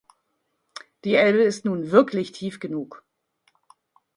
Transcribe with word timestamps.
Die 1.03 1.13
Elbe 1.13 1.43
ist 1.43 1.63
nun 1.63 1.91
wirklich 1.91 2.31
tief 2.31 2.59
genug. 2.59 3.05